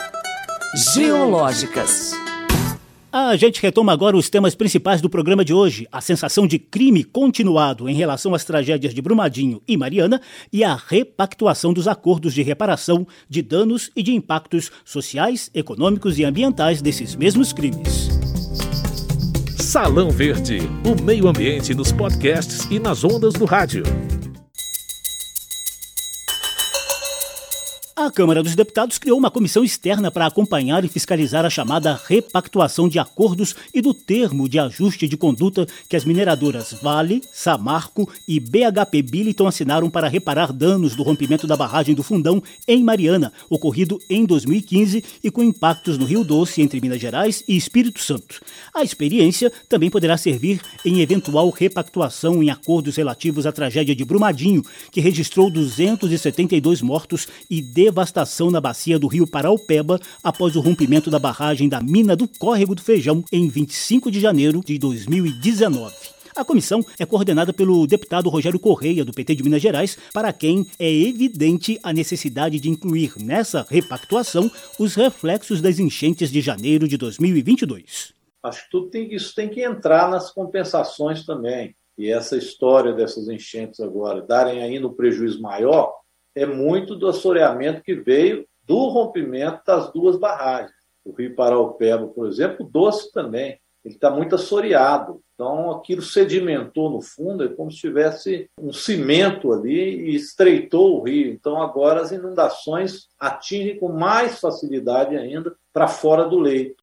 Geológicas. 0.93 2.11
A 3.19 3.35
gente 3.35 3.59
retoma 3.59 3.91
agora 3.91 4.15
os 4.15 4.29
temas 4.29 4.53
principais 4.53 5.01
do 5.01 5.09
programa 5.09 5.43
de 5.43 5.51
hoje: 5.51 5.87
a 5.91 5.99
sensação 5.99 6.45
de 6.45 6.59
crime 6.59 7.03
continuado 7.03 7.89
em 7.89 7.95
relação 7.95 8.35
às 8.35 8.45
tragédias 8.45 8.93
de 8.93 9.01
Brumadinho 9.01 9.59
e 9.67 9.75
Mariana 9.75 10.21
e 10.53 10.63
a 10.63 10.75
repactuação 10.75 11.73
dos 11.73 11.87
acordos 11.87 12.31
de 12.31 12.43
reparação 12.43 13.07
de 13.27 13.41
danos 13.41 13.89
e 13.95 14.03
de 14.03 14.13
impactos 14.13 14.71
sociais, 14.85 15.49
econômicos 15.55 16.19
e 16.19 16.23
ambientais 16.23 16.79
desses 16.79 17.15
mesmos 17.15 17.51
crimes. 17.51 18.07
Salão 19.57 20.11
Verde, 20.11 20.59
o 20.85 21.01
meio 21.01 21.27
ambiente 21.27 21.73
nos 21.73 21.91
podcasts 21.91 22.67
e 22.69 22.77
nas 22.77 23.03
ondas 23.03 23.33
do 23.33 23.45
rádio. 23.45 23.83
A 27.99 28.11
Câmara 28.11 28.43
dos 28.43 28.55
Deputados 28.55 28.99
criou 28.99 29.17
uma 29.17 29.31
comissão 29.31 29.63
externa 29.63 30.11
para 30.11 30.27
acompanhar 30.27 30.85
e 30.85 30.87
fiscalizar 30.87 31.43
a 31.43 31.49
chamada 31.49 31.99
repactuação 32.05 32.87
de 32.87 32.99
acordos 32.99 33.55
e 33.73 33.81
do 33.81 33.91
termo 33.91 34.47
de 34.47 34.59
ajuste 34.59 35.07
de 35.07 35.17
conduta 35.17 35.65
que 35.89 35.95
as 35.95 36.05
mineradoras 36.05 36.75
Vale, 36.79 37.23
Samarco 37.33 38.07
e 38.27 38.39
BHP 38.39 39.01
Billiton 39.01 39.47
assinaram 39.47 39.89
para 39.89 40.07
reparar 40.07 40.53
danos 40.53 40.95
do 40.95 41.01
rompimento 41.01 41.47
da 41.47 41.57
barragem 41.57 41.95
do 41.95 42.03
Fundão 42.03 42.39
em 42.67 42.83
Mariana, 42.83 43.33
ocorrido 43.49 43.99
em 44.07 44.27
2015 44.27 45.03
e 45.23 45.31
com 45.31 45.41
impactos 45.41 45.97
no 45.97 46.05
Rio 46.05 46.23
Doce 46.23 46.61
entre 46.61 46.79
Minas 46.79 47.01
Gerais 47.01 47.43
e 47.47 47.57
Espírito 47.57 47.99
Santo. 47.99 48.41
A 48.75 48.83
experiência 48.83 49.51
também 49.67 49.89
poderá 49.89 50.17
servir 50.17 50.61
em 50.85 51.01
eventual 51.01 51.49
repactuação 51.49 52.43
em 52.43 52.51
acordos 52.51 52.95
relativos 52.95 53.47
à 53.47 53.51
tragédia 53.51 53.95
de 53.95 54.05
Brumadinho, 54.05 54.63
que 54.91 55.01
registrou 55.01 55.49
272 55.49 56.83
mortos 56.83 57.27
e 57.49 57.59
devastação 57.87 58.51
na 58.51 58.59
bacia 58.59 58.99
do 58.99 59.07
rio 59.07 59.25
Paraupeba 59.25 59.97
após 60.21 60.57
o 60.57 60.59
rompimento 60.59 61.09
da 61.09 61.17
barragem 61.17 61.69
da 61.69 61.79
mina 61.79 62.17
do 62.17 62.27
Córrego 62.27 62.75
do 62.75 62.81
Feijão 62.81 63.23
em 63.31 63.47
25 63.47 64.11
de 64.11 64.19
janeiro 64.19 64.61
de 64.63 64.77
2019. 64.77 65.95
A 66.35 66.43
comissão 66.43 66.85
é 66.99 67.05
coordenada 67.05 67.53
pelo 67.53 67.87
deputado 67.87 68.29
Rogério 68.29 68.59
Correia, 68.59 69.05
do 69.05 69.13
PT 69.13 69.35
de 69.35 69.43
Minas 69.43 69.61
Gerais, 69.61 69.97
para 70.13 70.33
quem 70.33 70.67
é 70.77 70.91
evidente 70.91 71.79
a 71.81 71.93
necessidade 71.93 72.59
de 72.59 72.69
incluir 72.69 73.13
nessa 73.17 73.65
repactuação 73.69 74.51
os 74.77 74.93
reflexos 74.93 75.61
das 75.61 75.79
enchentes 75.79 76.29
de 76.29 76.41
janeiro 76.41 76.89
de 76.89 76.97
2022. 76.97 78.13
Acho 78.43 78.65
que 78.65 78.69
tudo 78.69 78.89
tem, 78.89 79.13
isso 79.15 79.33
tem 79.33 79.47
que 79.47 79.63
entrar 79.63 80.11
nas 80.11 80.29
compensações 80.29 81.25
também. 81.25 81.73
E 81.97 82.11
essa 82.11 82.37
história 82.37 82.91
dessas 82.91 83.29
enchentes 83.29 83.79
agora 83.79 84.21
darem 84.21 84.61
ainda 84.61 84.87
um 84.87 84.93
prejuízo 84.93 85.41
maior, 85.41 85.95
é 86.37 86.45
muito 86.45 86.95
do 86.95 87.07
assoreamento 87.07 87.81
que 87.81 87.95
veio 87.95 88.45
do 88.65 88.87
rompimento 88.87 89.61
das 89.65 89.91
duas 89.91 90.17
barragens. 90.17 90.75
O 91.03 91.11
Rio 91.11 91.35
Paraupeba, 91.35 92.07
por 92.07 92.27
exemplo, 92.27 92.65
o 92.65 92.69
Doce 92.69 93.11
também, 93.11 93.59
ele 93.83 93.95
está 93.95 94.11
muito 94.11 94.35
assoreado. 94.35 95.21
Então, 95.33 95.71
aquilo 95.71 96.01
sedimentou 96.01 96.89
no 96.89 97.01
fundo, 97.01 97.43
é 97.43 97.47
como 97.47 97.71
se 97.71 97.77
tivesse 97.77 98.49
um 98.59 98.73
cimento 98.73 99.53
ali 99.53 100.09
e 100.09 100.15
estreitou 100.15 100.99
o 100.99 101.03
rio. 101.03 101.31
Então, 101.31 101.61
agora 101.61 102.01
as 102.01 102.11
inundações 102.11 103.07
atingem 103.19 103.79
com 103.79 103.89
mais 103.89 104.39
facilidade 104.39 105.15
ainda 105.15 105.55
para 105.71 105.87
fora 105.87 106.25
do 106.25 106.39
leito. 106.39 106.75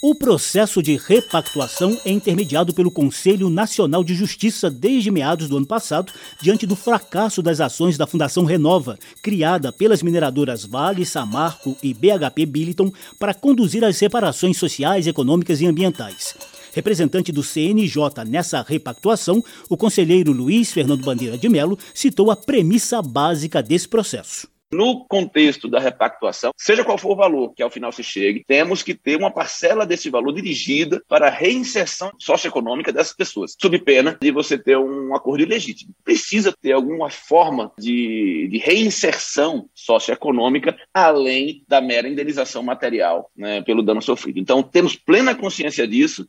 O 0.00 0.14
processo 0.14 0.80
de 0.80 0.96
repactuação 0.96 1.98
é 2.04 2.12
intermediado 2.12 2.72
pelo 2.72 2.88
Conselho 2.88 3.50
Nacional 3.50 4.04
de 4.04 4.14
Justiça 4.14 4.70
desde 4.70 5.10
meados 5.10 5.48
do 5.48 5.56
ano 5.56 5.66
passado, 5.66 6.12
diante 6.40 6.68
do 6.68 6.76
fracasso 6.76 7.42
das 7.42 7.60
ações 7.60 7.98
da 7.98 8.06
Fundação 8.06 8.44
Renova, 8.44 8.96
criada 9.20 9.72
pelas 9.72 10.00
mineradoras 10.00 10.64
Vale, 10.64 11.04
Samarco 11.04 11.76
e 11.82 11.92
BHP 11.92 12.46
Billiton 12.46 12.92
para 13.18 13.34
conduzir 13.34 13.84
as 13.84 13.98
reparações 13.98 14.56
sociais, 14.56 15.08
econômicas 15.08 15.60
e 15.60 15.66
ambientais. 15.66 16.36
Representante 16.72 17.32
do 17.32 17.42
CNJ 17.42 18.24
nessa 18.24 18.62
repactuação, 18.62 19.42
o 19.68 19.76
conselheiro 19.76 20.30
Luiz 20.30 20.70
Fernando 20.70 21.02
Bandeira 21.02 21.36
de 21.36 21.48
Melo 21.48 21.76
citou 21.92 22.30
a 22.30 22.36
premissa 22.36 23.02
básica 23.02 23.60
desse 23.60 23.88
processo 23.88 24.46
No 24.72 25.06
contexto 25.06 25.68
da 25.68 25.80
repactuação, 25.80 26.52
seja 26.56 26.84
qual 26.84 26.98
for 26.98 27.12
o 27.12 27.16
valor 27.16 27.54
que 27.54 27.62
ao 27.62 27.70
final 27.70 27.90
se 27.90 28.02
chegue, 28.02 28.44
temos 28.46 28.82
que 28.82 28.94
ter 28.94 29.16
uma 29.16 29.30
parcela 29.30 29.86
desse 29.86 30.10
valor 30.10 30.32
dirigida 30.32 31.02
para 31.08 31.28
a 31.28 31.30
reinserção 31.30 32.12
socioeconômica 32.18 32.92
dessas 32.92 33.14
pessoas, 33.14 33.56
sob 33.60 33.78
pena 33.78 34.18
de 34.20 34.30
você 34.30 34.58
ter 34.58 34.76
um 34.76 35.14
acordo 35.14 35.42
ilegítimo. 35.42 35.94
Precisa 36.04 36.52
ter 36.52 36.72
alguma 36.72 37.08
forma 37.08 37.72
de, 37.78 38.48
de 38.50 38.58
reinserção 38.58 39.68
socioeconômica 39.74 40.76
além 40.92 41.64
da 41.66 41.80
mera 41.80 42.08
indenização 42.08 42.62
material 42.62 43.30
né, 43.36 43.62
pelo 43.62 43.82
dano 43.82 44.02
sofrido. 44.02 44.38
Então, 44.38 44.62
temos 44.62 44.96
plena 44.96 45.34
consciência 45.34 45.86
disso. 45.88 46.26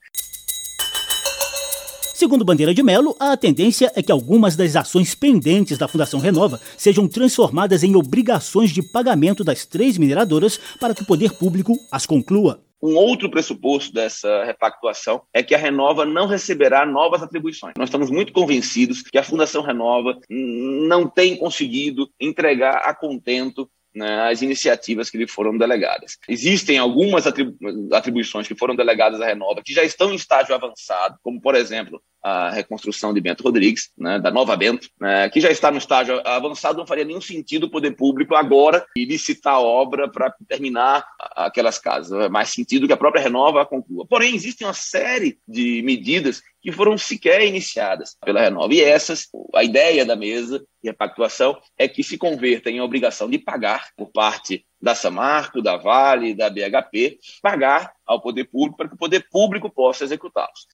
Segundo 2.19 2.43
Bandeira 2.43 2.73
de 2.73 2.83
Melo, 2.83 3.15
a 3.17 3.37
tendência 3.37 3.89
é 3.95 4.03
que 4.03 4.11
algumas 4.11 4.53
das 4.53 4.75
ações 4.75 5.15
pendentes 5.15 5.77
da 5.77 5.87
Fundação 5.87 6.19
Renova 6.19 6.59
sejam 6.75 7.07
transformadas 7.07 7.81
em 7.81 7.95
obrigações 7.95 8.71
de 8.71 8.83
pagamento 8.83 9.41
das 9.41 9.65
três 9.65 9.97
mineradoras 9.97 10.59
para 10.81 10.93
que 10.93 11.01
o 11.01 11.05
poder 11.05 11.31
público 11.31 11.77
as 11.89 12.05
conclua. 12.05 12.61
Um 12.83 12.95
outro 12.95 13.31
pressuposto 13.31 13.93
dessa 13.93 14.43
repactuação 14.43 15.21
é 15.33 15.41
que 15.41 15.55
a 15.55 15.57
Renova 15.57 16.05
não 16.05 16.27
receberá 16.27 16.85
novas 16.85 17.23
atribuições. 17.23 17.75
Nós 17.77 17.87
estamos 17.87 18.09
muito 18.09 18.33
convencidos 18.33 19.01
que 19.01 19.17
a 19.17 19.23
Fundação 19.23 19.61
Renova 19.61 20.19
não 20.29 21.07
tem 21.07 21.37
conseguido 21.37 22.09
entregar 22.19 22.81
a 22.83 22.93
contento 22.93 23.69
né, 23.99 24.29
as 24.31 24.41
iniciativas 24.41 25.09
que 25.09 25.17
lhe 25.17 25.27
foram 25.27 25.57
delegadas. 25.57 26.17
Existem 26.27 26.77
algumas 26.77 27.25
atribuições 27.27 28.47
que 28.47 28.55
foram 28.55 28.75
delegadas 28.75 29.19
à 29.19 29.25
Renova 29.25 29.61
que 29.61 29.73
já 29.73 29.83
estão 29.83 30.11
em 30.11 30.15
estágio 30.15 30.55
avançado, 30.55 31.17
como, 31.21 31.41
por 31.41 31.53
exemplo, 31.53 32.01
a 32.21 32.49
reconstrução 32.49 33.13
de 33.13 33.21
Bento 33.21 33.43
Rodrigues, 33.43 33.91
né, 33.97 34.19
da 34.19 34.31
Nova 34.31 34.55
Bento, 34.55 34.89
né, 34.99 35.29
que 35.29 35.39
já 35.39 35.49
está 35.49 35.71
no 35.71 35.77
estágio 35.77 36.21
avançado, 36.25 36.77
não 36.77 36.87
faria 36.87 37.05
nenhum 37.05 37.21
sentido 37.21 37.65
o 37.65 37.69
poder 37.69 37.91
público 37.91 38.35
agora 38.35 38.85
licitar 38.97 39.55
a 39.55 39.59
obra 39.59 40.09
para 40.09 40.33
terminar 40.47 41.05
aquelas 41.35 41.79
casas. 41.79 42.11
É 42.25 42.29
mais 42.29 42.49
sentido 42.49 42.87
que 42.87 42.93
a 42.93 42.97
própria 42.97 43.21
Renova 43.21 43.61
a 43.61 43.65
conclua. 43.65 44.05
Porém, 44.07 44.35
existe 44.35 44.63
uma 44.63 44.73
série 44.73 45.39
de 45.47 45.81
medidas 45.83 46.41
que 46.61 46.71
foram 46.71 46.97
sequer 46.97 47.45
iniciadas 47.45 48.17
pela 48.23 48.41
Renova. 48.41 48.73
E 48.73 48.81
essas, 48.81 49.27
a 49.55 49.63
ideia 49.63 50.05
da 50.05 50.15
mesa 50.15 50.63
e 50.83 50.89
a 50.89 50.93
pactuação 50.93 51.57
é 51.77 51.87
que 51.87 52.03
se 52.03 52.17
converta 52.17 52.69
em 52.69 52.81
obrigação 52.81 53.29
de 53.29 53.37
pagar 53.37 53.87
por 53.95 54.11
parte 54.11 54.65
da 54.81 54.95
Samarco, 54.95 55.61
da 55.61 55.77
Vale, 55.77 56.33
da 56.33 56.49
BHP, 56.49 57.17
pagar 57.41 57.91
ao 58.05 58.21
poder 58.21 58.45
público 58.45 58.77
para 58.77 58.87
que 58.87 58.95
o 58.95 58.97
poder 58.97 59.27
público 59.29 59.69
possa 59.69 60.03
executá-los. 60.03 60.67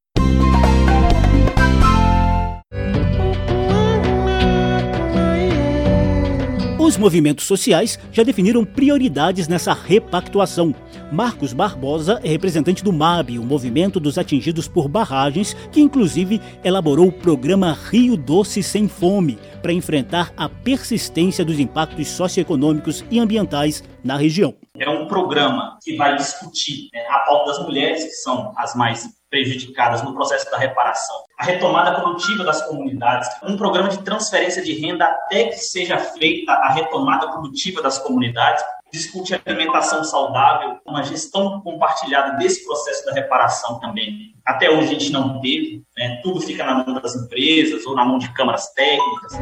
Os 6.85 6.97
movimentos 6.97 7.47
sociais 7.47 7.97
já 8.11 8.21
definiram 8.21 8.63
prioridades 8.63 9.47
nessa 9.47 9.73
repactuação. 9.73 10.73
Marcos 11.11 11.51
Barbosa 11.51 12.21
é 12.23 12.29
representante 12.29 12.83
do 12.83 12.93
MAB, 12.93 13.39
o 13.39 13.43
Movimento 13.43 13.99
dos 13.99 14.19
Atingidos 14.19 14.67
por 14.67 14.87
Barragens, 14.87 15.55
que 15.71 15.81
inclusive 15.81 16.39
elaborou 16.63 17.07
o 17.07 17.11
programa 17.11 17.75
Rio 17.89 18.15
Doce 18.15 18.61
Sem 18.61 18.87
Fome 18.87 19.39
para 19.63 19.73
enfrentar 19.73 20.31
a 20.37 20.47
persistência 20.47 21.43
dos 21.43 21.59
impactos 21.59 22.07
socioeconômicos 22.09 23.03
e 23.09 23.17
ambientais 23.17 23.83
na 24.03 24.15
região. 24.15 24.53
É 24.77 24.87
um 24.87 25.07
programa 25.07 25.79
que 25.83 25.95
vai 25.95 26.15
discutir 26.15 26.89
né, 26.93 27.03
a 27.09 27.17
pauta 27.21 27.51
das 27.51 27.63
mulheres, 27.65 28.03
que 28.03 28.11
são 28.11 28.53
as 28.55 28.75
mais 28.75 29.09
prejudicadas 29.35 30.01
no 30.01 30.13
processo 30.13 30.49
da 30.49 30.57
reparação, 30.57 31.17
a 31.37 31.43
retomada 31.43 31.99
produtiva 31.99 32.45
das 32.45 32.65
comunidades, 32.65 33.27
um 33.43 33.57
programa 33.57 33.89
de 33.89 33.97
transferência 33.97 34.63
de 34.63 34.71
renda 34.71 35.03
até 35.03 35.49
que 35.49 35.57
seja 35.57 35.97
feita 35.97 36.53
a 36.53 36.71
retomada 36.71 37.29
produtiva 37.29 37.81
das 37.81 37.99
comunidades, 37.99 38.63
discute 38.93 39.37
alimentação 39.45 40.05
saudável, 40.05 40.77
uma 40.85 41.03
gestão 41.03 41.59
compartilhada 41.59 42.37
desse 42.37 42.63
processo 42.63 43.05
da 43.05 43.11
reparação 43.11 43.77
também. 43.81 44.33
Até 44.45 44.69
hoje 44.71 44.95
a 44.95 44.99
gente 44.99 45.11
não 45.11 45.41
teve, 45.41 45.83
né? 45.97 46.21
tudo 46.23 46.39
fica 46.39 46.63
na 46.63 46.85
mão 46.85 47.01
das 47.01 47.13
empresas 47.13 47.85
ou 47.85 47.93
na 47.93 48.05
mão 48.05 48.17
de 48.17 48.31
câmaras 48.33 48.71
técnicas. 48.73 49.33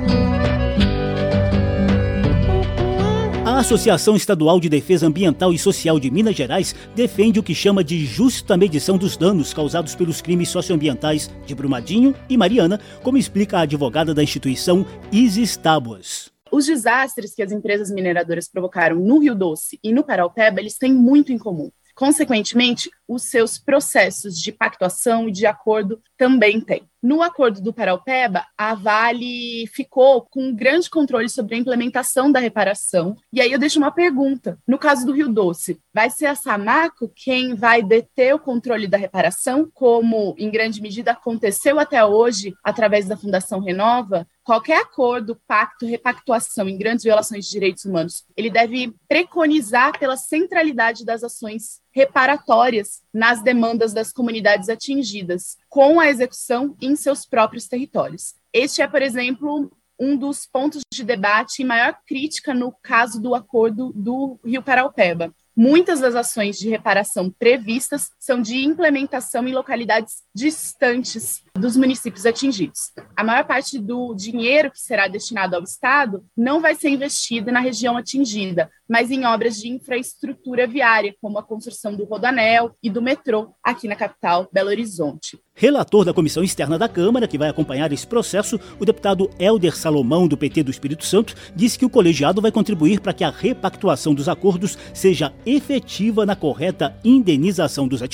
Associação 3.64 4.18
Estadual 4.18 4.60
de 4.60 4.68
Defesa 4.68 5.08
Ambiental 5.08 5.54
e 5.54 5.58
Social 5.58 5.98
de 5.98 6.12
Minas 6.12 6.36
Gerais 6.36 6.76
defende 6.94 7.40
o 7.40 7.44
que 7.44 7.56
chama 7.56 7.82
de 7.82 8.06
justa 8.06 8.58
medição 8.58 8.98
dos 8.98 9.16
danos 9.16 9.54
causados 9.54 9.96
pelos 9.96 10.22
crimes 10.22 10.50
socioambientais 10.50 11.32
de 11.46 11.56
Brumadinho 11.56 12.14
e 12.28 12.36
Mariana, 12.36 12.78
como 13.02 13.18
explica 13.18 13.60
a 13.60 13.62
advogada 13.62 14.14
da 14.14 14.22
instituição 14.22 14.86
Isis 15.14 15.56
Tábuas. 15.56 16.30
Os 16.52 16.66
desastres 16.66 17.34
que 17.34 17.42
as 17.42 17.54
empresas 17.54 17.90
mineradoras 17.90 18.50
provocaram 18.50 18.98
no 18.98 19.20
Rio 19.20 19.34
Doce 19.34 19.80
e 19.82 19.94
no 19.94 20.04
Paraupeba, 20.04 20.60
eles 20.60 20.78
têm 20.78 20.94
muito 20.94 21.32
em 21.32 21.38
comum. 21.38 21.72
Consequentemente, 21.96 22.90
os 23.08 23.24
seus 23.24 23.58
processos 23.58 24.40
de 24.40 24.52
pactuação 24.52 25.30
e 25.30 25.32
de 25.32 25.46
acordo 25.46 26.02
também 26.18 26.60
têm. 26.60 26.88
No 27.02 27.22
acordo 27.22 27.62
do 27.62 27.74
Paraupeba, 27.74 28.46
a 28.58 28.74
Vale 28.74 29.68
ficou 29.68 30.22
com 30.22 30.42
um 30.48 30.56
grande 30.56 30.90
controle 30.90 31.28
sobre 31.28 31.54
a 31.54 31.58
implementação 31.58 32.32
da 32.32 32.40
reparação. 32.40 33.18
E 33.32 33.42
aí 33.42 33.52
eu 33.52 33.60
deixo 33.60 33.78
uma 33.78 33.92
pergunta. 33.92 34.58
No 34.66 34.78
caso 34.78 35.06
do 35.06 35.12
Rio 35.12 35.28
Doce, 35.28 35.82
vai 35.94 36.10
ser 36.10 36.28
a 36.28 36.36
Samaco 36.36 37.12
quem 37.14 37.56
vai 37.56 37.84
deter 37.84 38.34
o 38.34 38.40
controle 38.40 38.88
da 38.88 38.98
reparação, 38.98 39.70
como 39.74 40.34
em 40.38 40.50
grande 40.50 40.82
medida 40.82 41.12
aconteceu 41.12 41.78
até 41.78 42.04
hoje 42.06 42.54
através 42.64 43.06
da 43.06 43.18
Fundação 43.18 43.60
Renova? 43.60 44.26
Qualquer 44.44 44.82
acordo, 44.82 45.40
pacto, 45.48 45.86
repactuação 45.86 46.68
em 46.68 46.78
grandes 46.78 47.06
violações 47.06 47.46
de 47.46 47.52
direitos 47.52 47.86
humanos, 47.86 48.26
ele 48.36 48.50
deve 48.50 48.94
preconizar 49.08 49.98
pela 49.98 50.18
centralidade 50.18 51.06
das 51.06 51.24
ações 51.24 51.82
reparatórias 51.92 53.02
nas 53.14 53.42
demandas 53.42 53.94
das 53.94 54.12
comunidades 54.12 54.68
atingidas, 54.68 55.56
com 55.70 56.00
a 56.00 56.10
execução 56.10 56.76
em 56.82 56.96
seus 56.96 57.26
próprios 57.26 57.68
territórios. 57.68 58.36
Este 58.52 58.82
é, 58.82 58.88
por 58.88 59.02
exemplo, 59.02 59.72
um 60.00 60.18
dos 60.18 60.46
pontos 60.46 60.82
de 60.92 61.04
debate 61.04 61.62
e 61.62 61.66
maior 61.66 61.98
crítica 62.06 62.54
no 62.54 62.74
caso 62.84 63.22
do 63.22 63.34
acordo 63.34 63.94
do 63.96 64.40
Rio 64.44 64.62
Paraupeba. 64.62 65.34
Muitas 65.56 66.00
das 66.00 66.16
ações 66.16 66.58
de 66.58 66.68
reparação 66.68 67.30
previstas 67.30 68.10
são 68.24 68.42
de 68.42 68.64
implementação 68.64 69.46
em 69.46 69.54
localidades 69.54 70.24
distantes 70.34 71.44
dos 71.54 71.76
municípios 71.76 72.26
atingidos. 72.26 72.94
A 73.18 73.24
maior 73.24 73.44
parte 73.44 73.78
do 73.78 74.16
dinheiro 74.16 74.72
que 74.72 74.80
será 74.80 75.10
destinado 75.10 75.58
ao 75.58 75.64
Estado 75.64 76.24
não 76.36 76.62
vai 76.62 76.74
ser 76.74 76.88
investido 76.88 77.52
na 77.52 77.60
região 77.60 77.98
atingida, 77.98 78.72
mas 78.88 79.12
em 79.12 79.26
obras 79.26 79.58
de 79.60 79.68
infraestrutura 79.68 80.66
viária, 80.66 81.14
como 81.22 81.38
a 81.38 81.44
construção 81.44 81.94
do 81.96 82.06
Rodanel 82.06 82.72
e 82.82 82.90
do 82.90 83.02
metrô 83.02 83.54
aqui 83.62 83.90
na 83.90 83.96
capital, 83.96 84.48
Belo 84.54 84.70
Horizonte. 84.70 85.38
Relator 85.54 86.06
da 86.06 86.14
Comissão 86.14 86.44
Externa 86.44 86.80
da 86.80 86.90
Câmara, 86.90 87.28
que 87.28 87.38
vai 87.38 87.50
acompanhar 87.50 87.92
esse 87.92 88.08
processo, 88.08 88.60
o 88.80 88.86
deputado 88.86 89.30
Helder 89.38 89.76
Salomão, 89.76 90.28
do 90.28 90.38
PT 90.38 90.64
do 90.64 90.72
Espírito 90.72 91.06
Santo, 91.06 91.36
disse 91.56 91.78
que 91.78 91.86
o 91.86 91.90
colegiado 91.90 92.42
vai 92.42 92.52
contribuir 92.52 93.02
para 93.02 93.14
que 93.14 93.24
a 93.24 93.30
repactuação 93.30 94.16
dos 94.16 94.30
acordos 94.30 94.78
seja 94.94 95.34
efetiva 95.46 96.26
na 96.26 96.36
correta 96.36 96.98
indenização 97.04 97.88
dos 97.88 98.02
atingidos 98.02 98.13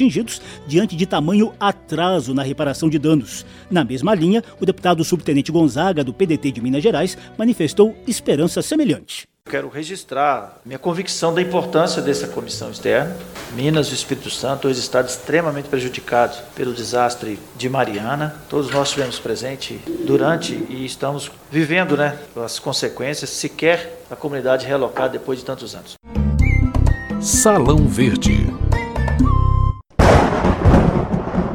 diante 0.68 0.96
de 0.96 1.06
tamanho 1.06 1.54
atraso 1.60 2.34
na 2.34 2.44
reparação 2.44 2.90
de 2.90 2.98
danos. 3.00 3.46
Na 3.70 3.84
mesma 3.84 4.16
linha, 4.16 4.44
o 4.60 4.66
deputado 4.66 5.04
subtenente 5.04 5.52
Gonzaga, 5.52 6.04
do 6.04 6.14
PDT 6.14 6.52
de 6.52 6.62
Minas 6.62 6.84
Gerais, 6.84 7.18
manifestou 7.38 7.96
esperança 8.08 8.62
semelhante. 8.62 9.28
Quero 9.50 9.68
registrar 9.68 10.60
minha 10.64 10.78
convicção 10.78 11.34
da 11.34 11.42
importância 11.42 12.04
dessa 12.04 12.28
comissão 12.28 12.70
externa. 12.70 13.18
Minas 13.56 13.88
e 13.88 13.92
o 13.92 13.96
Espírito 13.96 14.30
Santo, 14.30 14.64
dois 14.64 14.78
estados 14.78 15.16
extremamente 15.16 15.68
prejudicados 15.68 16.38
pelo 16.56 16.72
desastre 16.72 17.40
de 17.58 17.68
Mariana. 17.68 18.36
Todos 18.48 18.70
nós 18.70 18.90
estivemos 18.90 19.18
presentes 19.18 19.80
durante 20.06 20.54
e 20.70 20.86
estamos 20.86 21.32
vivendo 21.52 21.98
né, 21.98 22.16
as 22.36 22.60
consequências, 22.60 23.32
sequer 23.32 24.04
a 24.12 24.16
comunidade 24.16 24.68
relocada 24.68 25.10
depois 25.10 25.40
de 25.40 25.46
tantos 25.46 25.74
anos. 25.74 25.96
Salão 27.20 27.88
Verde. 27.88 28.48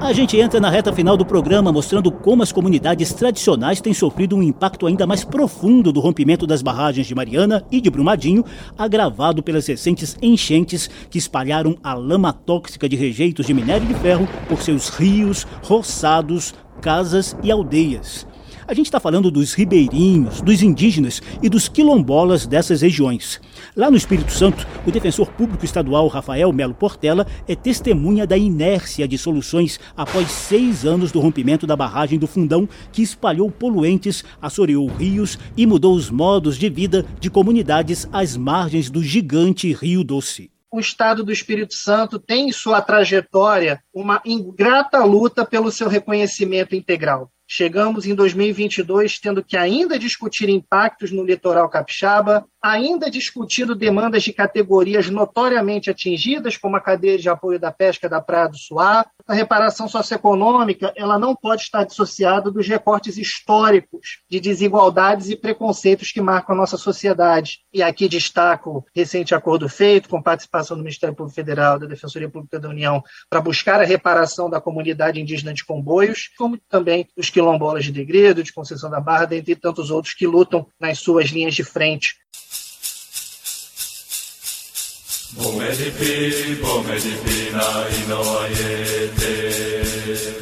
A 0.04 0.12
gente 0.12 0.36
entra 0.36 0.60
na 0.60 0.68
reta 0.68 0.92
final 0.92 1.16
do 1.16 1.24
programa 1.24 1.72
mostrando 1.72 2.12
como 2.12 2.42
as 2.42 2.52
comunidades 2.52 3.14
tradicionais 3.14 3.80
têm 3.80 3.94
sofrido 3.94 4.36
um 4.36 4.42
impacto 4.42 4.86
ainda 4.86 5.06
mais 5.06 5.24
profundo 5.24 5.90
do 5.90 5.98
rompimento 5.98 6.46
das 6.46 6.60
barragens 6.60 7.06
de 7.06 7.14
Mariana 7.14 7.64
e 7.72 7.80
de 7.80 7.88
Brumadinho, 7.88 8.44
agravado 8.76 9.42
pelas 9.42 9.66
recentes 9.66 10.14
enchentes 10.20 10.90
que 11.08 11.16
espalharam 11.16 11.78
a 11.82 11.94
lama 11.94 12.34
tóxica 12.34 12.86
de 12.86 12.96
rejeitos 12.96 13.46
de 13.46 13.54
minério 13.54 13.86
de 13.88 13.94
ferro 13.94 14.28
por 14.46 14.60
seus 14.60 14.90
rios, 14.90 15.46
roçados, 15.62 16.52
casas 16.82 17.34
e 17.42 17.50
aldeias. 17.50 18.26
A 18.66 18.72
gente 18.72 18.86
está 18.86 18.98
falando 18.98 19.30
dos 19.30 19.52
ribeirinhos, 19.52 20.40
dos 20.40 20.62
indígenas 20.62 21.20
e 21.42 21.48
dos 21.50 21.68
quilombolas 21.68 22.46
dessas 22.46 22.80
regiões. 22.80 23.40
Lá 23.76 23.90
no 23.90 23.96
Espírito 23.96 24.32
Santo, 24.32 24.66
o 24.86 24.90
defensor 24.90 25.30
público 25.32 25.64
estadual 25.64 26.08
Rafael 26.08 26.50
Melo 26.52 26.72
Portela 26.72 27.26
é 27.46 27.54
testemunha 27.54 28.26
da 28.26 28.38
inércia 28.38 29.06
de 29.06 29.18
soluções 29.18 29.78
após 29.94 30.30
seis 30.30 30.86
anos 30.86 31.12
do 31.12 31.20
rompimento 31.20 31.66
da 31.66 31.76
barragem 31.76 32.18
do 32.18 32.26
Fundão, 32.26 32.66
que 32.90 33.02
espalhou 33.02 33.50
poluentes, 33.50 34.24
assoreou 34.40 34.86
rios 34.86 35.38
e 35.56 35.66
mudou 35.66 35.94
os 35.94 36.10
modos 36.10 36.56
de 36.56 36.70
vida 36.70 37.04
de 37.20 37.28
comunidades 37.28 38.08
às 38.12 38.36
margens 38.36 38.88
do 38.88 39.02
gigante 39.02 39.72
Rio 39.72 40.02
Doce 40.02 40.54
o 40.74 40.80
Estado 40.80 41.22
do 41.22 41.30
Espírito 41.30 41.72
Santo 41.72 42.18
tem 42.18 42.48
em 42.48 42.52
sua 42.52 42.82
trajetória 42.82 43.80
uma 43.94 44.20
ingrata 44.24 45.04
luta 45.04 45.46
pelo 45.46 45.70
seu 45.70 45.88
reconhecimento 45.88 46.74
integral. 46.74 47.30
Chegamos 47.46 48.06
em 48.06 48.14
2022 48.14 49.18
tendo 49.18 49.44
que 49.44 49.56
ainda 49.56 49.98
discutir 49.98 50.48
impactos 50.48 51.12
no 51.12 51.24
litoral 51.24 51.68
capixaba, 51.68 52.46
ainda 52.62 53.10
discutindo 53.10 53.74
demandas 53.74 54.22
de 54.22 54.32
categorias 54.32 55.10
notoriamente 55.10 55.90
atingidas, 55.90 56.56
como 56.56 56.76
a 56.76 56.80
cadeia 56.80 57.18
de 57.18 57.28
apoio 57.28 57.60
da 57.60 57.70
pesca 57.70 58.08
da 58.08 58.22
Praia 58.22 58.48
do 58.48 58.56
Suá. 58.56 59.04
A 59.26 59.34
reparação 59.34 59.86
socioeconômica 59.86 60.92
ela 60.96 61.18
não 61.18 61.36
pode 61.36 61.62
estar 61.62 61.84
dissociada 61.84 62.50
dos 62.50 62.66
recortes 62.66 63.18
históricos 63.18 64.22
de 64.30 64.40
desigualdades 64.40 65.28
e 65.28 65.36
preconceitos 65.36 66.10
que 66.10 66.22
marcam 66.22 66.54
a 66.54 66.58
nossa 66.58 66.78
sociedade. 66.78 67.60
E 67.72 67.82
aqui 67.82 68.08
destaco 68.08 68.78
o 68.78 68.84
recente 68.94 69.34
acordo 69.34 69.68
feito 69.68 70.08
com 70.08 70.22
participação 70.22 70.76
do 70.76 70.82
Ministério 70.82 71.14
Público 71.14 71.34
Federal, 71.34 71.78
da 71.78 71.86
Defensoria 71.86 72.30
Pública 72.30 72.58
da 72.58 72.68
União, 72.68 73.02
para 73.28 73.40
buscar 73.40 73.80
a 73.80 73.84
reparação 73.84 74.48
da 74.48 74.60
comunidade 74.60 75.20
indígena 75.20 75.52
de 75.52 75.64
Comboios, 75.64 76.30
como 76.38 76.58
também 76.68 77.06
dos 77.14 77.28
quilombolas 77.34 77.84
de 77.84 77.90
Degredo, 77.90 78.44
de 78.44 78.52
Conceição 78.52 78.88
da 78.88 79.00
Barra, 79.00 79.24
dentre 79.24 79.56
tantos 79.56 79.90
outros 79.90 80.14
que 80.14 80.24
lutam 80.26 80.66
nas 80.80 81.00
suas 81.00 81.30
linhas 81.30 81.52
de 81.52 81.64
frente 81.64 82.14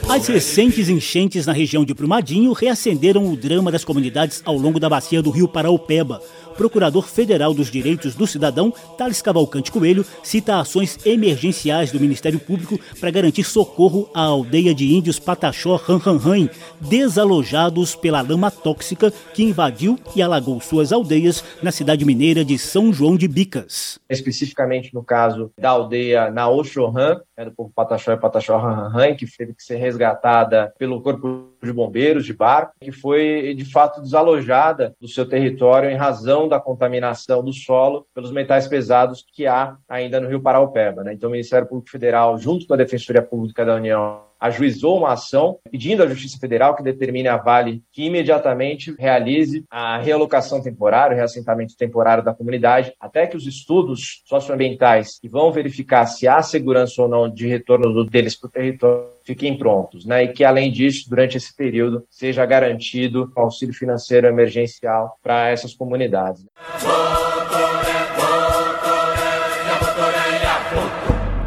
as 0.09 0.27
recentes 0.27 0.89
enchentes 0.89 1.47
na 1.47 1.53
região 1.53 1.85
de 1.85 1.95
Brumadinho 1.95 2.53
reacenderam 2.53 3.33
o 3.33 3.37
drama 3.37 3.73
das 3.73 3.85
comunidades 3.85 4.43
ao 4.45 4.57
longo 4.57 4.79
da 4.79 4.91
bacia 4.91 5.23
do 5.23 5.31
rio 5.31 5.49
Paraupeba. 5.49 6.21
Procurador 6.53 7.07
Federal 7.07 7.53
dos 7.55 7.71
Direitos 7.71 8.15
do 8.15 8.27
Cidadão, 8.27 8.73
Thales 8.97 9.23
Cavalcante 9.23 9.73
Coelho, 9.73 10.05
cita 10.23 10.61
ações 10.61 10.99
emergenciais 11.05 11.91
do 11.91 12.01
Ministério 12.01 12.39
Público 12.39 12.79
para 13.01 13.11
garantir 13.11 13.45
socorro 13.45 14.09
à 14.15 14.23
aldeia 14.23 14.75
de 14.75 14.93
índios 14.95 15.19
Pataxó 15.19 15.77
Ranranran, 15.77 16.49
desalojados 16.81 17.95
pela 17.95 18.21
lama 18.21 18.51
tóxica 18.51 19.13
que 19.35 19.43
invadiu 19.43 19.99
e 20.15 20.23
alagou 20.23 20.61
suas 20.61 20.93
aldeias 20.93 21.45
na 21.63 21.73
cidade 21.73 22.05
mineira 22.05 22.45
de 22.45 22.59
São 22.59 22.93
João 22.93 23.17
de 23.17 23.27
Bicas. 23.27 23.99
Especificamente 24.09 24.95
no 24.95 25.03
caso 25.03 25.51
da 25.59 25.71
aldeia 25.71 26.31
Naoxohan, 26.31 27.21
né, 27.37 27.45
do 27.45 27.53
povo 27.53 27.73
Pataxó 27.75 28.13
e 28.13 28.17
Pataxó 28.17 28.59
Ranranran, 28.59 29.15
que 29.15 29.27
teve 29.27 29.55
que 29.55 29.63
ser 29.63 29.77
resgatada 29.77 30.73
pelo 30.79 31.01
Corpo 31.01 31.53
de 31.63 31.73
Bombeiros 31.73 32.25
de 32.25 32.33
barco, 32.33 32.75
que 32.81 32.93
foi 32.93 33.55
de 33.55 33.65
fato 33.65 34.01
desalojada 34.01 34.95
do 35.01 35.09
seu 35.09 35.27
território 35.27 35.91
em 35.91 35.97
razão 35.97 36.42
da 36.49 36.61
contaminação 36.61 37.43
do 37.43 37.53
solo 37.53 38.07
pelos 38.15 38.33
metais 38.33 38.67
pesados 38.67 39.25
que 39.33 39.47
há 39.47 39.77
ainda 39.89 40.21
no 40.21 40.29
Rio 40.29 40.41
Paraupeba. 40.41 41.03
Né? 41.03 41.15
Então, 41.15 41.29
o 41.29 41.33
Ministério 41.33 41.69
Público 41.69 41.91
Federal, 41.91 42.39
junto 42.39 42.67
com 42.67 42.75
a 42.75 42.77
Defensoria 42.77 43.23
Pública 43.23 43.65
da 43.65 43.75
União, 43.75 44.23
ajuizou 44.43 44.99
uma 44.99 45.13
ação 45.13 45.59
pedindo 45.71 46.03
à 46.03 46.09
Justiça 46.09 46.37
Federal 46.37 46.75
que 46.75 46.83
determine 46.83 47.29
a 47.29 47.37
Vale 47.37 47.81
que 47.93 48.05
imediatamente 48.05 48.93
realize 48.99 49.65
a 49.71 49.99
realocação 49.99 50.61
temporária, 50.61 51.15
o 51.15 51.17
reassentamento 51.17 51.77
temporário 51.77 52.25
da 52.25 52.35
comunidade, 52.35 52.93
até 52.99 53.27
que 53.27 53.37
os 53.37 53.47
estudos 53.47 54.23
socioambientais 54.27 55.21
que 55.21 55.29
vão 55.29 55.53
verificar 55.53 56.07
se 56.07 56.27
há 56.27 56.43
segurança 56.43 57.01
ou 57.03 57.09
não 57.09 57.33
de 57.33 57.47
retorno 57.47 58.05
deles 58.05 58.39
para 58.39 58.49
o 58.49 58.51
território 58.51 59.13
fiquem 59.25 59.57
prontos, 59.57 60.05
né? 60.05 60.25
E 60.25 60.29
que 60.29 60.43
além 60.43 60.73
disso, 60.73 61.09
durante 61.09 61.37
esse 61.37 61.55
período, 61.55 62.05
seja 62.11 62.45
garantido 62.45 63.31
auxílio 63.37 63.73
financeiro 63.73 64.27
emergencial 64.27 65.17
para 65.23 65.49
essas 65.49 65.73
comunidades. 65.73 66.45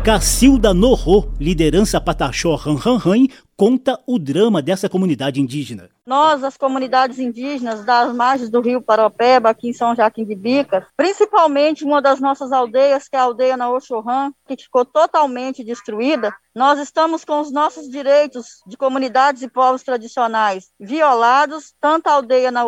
Cacilda 0.05 0.71
Norro, 0.71 1.33
liderança 1.39 1.99
Pataxó 1.99 2.53
Ranranran, 2.53 3.25
conta 3.57 3.99
o 4.05 4.19
drama 4.19 4.61
dessa 4.61 4.87
comunidade 4.87 5.41
indígena. 5.41 5.89
Nós, 6.05 6.43
as 6.43 6.55
comunidades 6.55 7.17
indígenas 7.17 7.83
das 7.83 8.13
margens 8.13 8.51
do 8.51 8.61
rio 8.61 8.83
Paropeba, 8.83 9.49
aqui 9.49 9.69
em 9.69 9.73
São 9.73 9.95
Joaquim 9.95 10.23
de 10.23 10.35
Bicas, 10.35 10.85
principalmente 10.95 11.83
uma 11.83 12.03
das 12.03 12.19
nossas 12.19 12.51
aldeias, 12.51 13.09
que 13.09 13.15
é 13.15 13.19
a 13.19 13.23
aldeia 13.23 13.57
na 13.57 13.67
que 14.47 14.63
ficou 14.65 14.85
totalmente 14.85 15.63
destruída, 15.63 16.31
nós 16.53 16.79
estamos 16.79 17.25
com 17.25 17.41
os 17.41 17.51
nossos 17.51 17.89
direitos 17.89 18.61
de 18.67 18.77
comunidades 18.77 19.41
e 19.41 19.49
povos 19.49 19.81
tradicionais 19.81 20.69
violados, 20.79 21.73
tanto 21.81 22.05
a 22.05 22.11
aldeia 22.11 22.51
na 22.51 22.63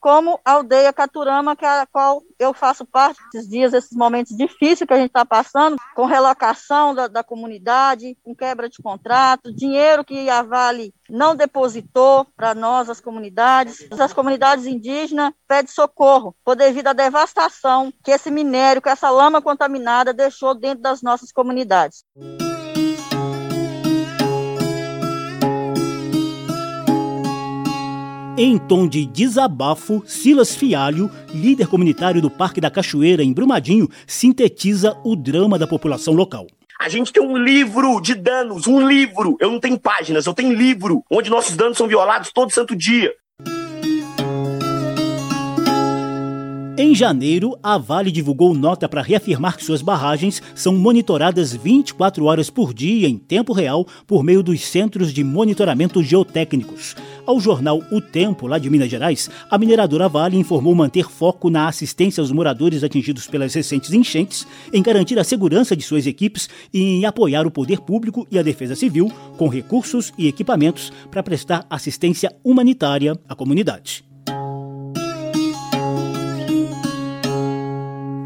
como 0.00 0.40
a 0.44 0.52
aldeia 0.52 0.92
Caturama, 0.92 1.56
que 1.56 1.64
é 1.64 1.80
a 1.80 1.86
qual 1.86 2.22
eu 2.38 2.54
faço 2.54 2.84
parte 2.84 3.20
esses 3.34 3.48
dias, 3.48 3.72
esses 3.72 3.96
momentos 3.96 4.36
difíceis 4.36 4.86
que 4.86 4.94
a 4.94 4.96
gente 4.96 5.08
está 5.08 5.24
passando, 5.24 5.76
com 5.94 6.06
relocação 6.06 6.94
da, 6.94 7.08
da, 7.08 7.24
comunidade, 7.24 8.16
com 8.22 8.34
quebra 8.34 8.68
de 8.68 8.80
contrato, 8.82 9.52
dinheiro 9.52 10.04
que 10.04 10.28
a 10.30 10.42
Vale 10.42 10.94
não 11.08 11.34
depositou 11.34 12.26
para 12.36 12.54
nós, 12.54 12.88
as 12.88 13.00
comunidades. 13.00 13.86
As 13.98 14.12
comunidades 14.12 14.66
indígenas 14.66 15.32
pedem 15.46 15.70
socorro 15.70 16.34
por 16.44 16.54
devido 16.54 16.88
à 16.88 16.92
devastação 16.92 17.92
que 18.04 18.10
esse 18.10 18.30
minério, 18.30 18.82
que 18.82 18.88
essa 18.88 19.10
lama 19.10 19.42
contaminada 19.42 20.12
deixou 20.12 20.54
dentro 20.54 20.82
das 20.82 21.02
nossas 21.02 21.32
comunidades. 21.32 22.04
Em 28.40 28.56
tom 28.56 28.86
de 28.86 29.04
desabafo, 29.04 30.00
Silas 30.06 30.54
Fialho, 30.54 31.10
líder 31.34 31.66
comunitário 31.66 32.22
do 32.22 32.30
Parque 32.30 32.60
da 32.60 32.70
Cachoeira, 32.70 33.20
em 33.20 33.32
Brumadinho, 33.32 33.88
sintetiza 34.06 34.96
o 35.02 35.16
drama 35.16 35.58
da 35.58 35.66
população 35.66 36.14
local. 36.14 36.46
A 36.78 36.88
gente 36.88 37.12
tem 37.12 37.20
um 37.20 37.36
livro 37.36 38.00
de 38.00 38.14
danos, 38.14 38.68
um 38.68 38.86
livro. 38.86 39.36
Eu 39.40 39.50
não 39.50 39.58
tenho 39.58 39.76
páginas, 39.76 40.24
eu 40.24 40.32
tenho 40.32 40.52
livro, 40.52 41.02
onde 41.10 41.28
nossos 41.28 41.56
danos 41.56 41.76
são 41.76 41.88
violados 41.88 42.30
todo 42.32 42.52
santo 42.52 42.76
dia. 42.76 43.12
Em 46.80 46.94
janeiro, 46.94 47.58
a 47.60 47.76
Vale 47.76 48.08
divulgou 48.12 48.54
nota 48.54 48.88
para 48.88 49.02
reafirmar 49.02 49.56
que 49.56 49.64
suas 49.64 49.82
barragens 49.82 50.40
são 50.54 50.78
monitoradas 50.78 51.52
24 51.52 52.24
horas 52.24 52.50
por 52.50 52.72
dia, 52.72 53.08
em 53.08 53.16
tempo 53.16 53.52
real, 53.52 53.84
por 54.06 54.22
meio 54.22 54.44
dos 54.44 54.60
centros 54.60 55.12
de 55.12 55.24
monitoramento 55.24 56.00
geotécnicos. 56.04 56.94
Ao 57.26 57.40
jornal 57.40 57.82
O 57.90 58.00
Tempo, 58.00 58.46
lá 58.46 58.58
de 58.58 58.70
Minas 58.70 58.88
Gerais, 58.88 59.28
a 59.50 59.58
mineradora 59.58 60.08
Vale 60.08 60.38
informou 60.38 60.72
manter 60.72 61.10
foco 61.10 61.50
na 61.50 61.66
assistência 61.66 62.20
aos 62.20 62.30
moradores 62.30 62.84
atingidos 62.84 63.26
pelas 63.26 63.52
recentes 63.52 63.92
enchentes, 63.92 64.46
em 64.72 64.80
garantir 64.80 65.18
a 65.18 65.24
segurança 65.24 65.74
de 65.74 65.82
suas 65.82 66.06
equipes 66.06 66.48
e 66.72 66.80
em 66.80 67.04
apoiar 67.04 67.44
o 67.44 67.50
poder 67.50 67.80
público 67.80 68.24
e 68.30 68.38
a 68.38 68.42
defesa 68.42 68.76
civil 68.76 69.10
com 69.36 69.48
recursos 69.48 70.12
e 70.16 70.28
equipamentos 70.28 70.92
para 71.10 71.24
prestar 71.24 71.66
assistência 71.68 72.32
humanitária 72.44 73.18
à 73.28 73.34
comunidade. 73.34 74.07